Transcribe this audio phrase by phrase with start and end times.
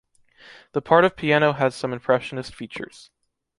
[0.71, 3.11] The part of piano has some impressionist features.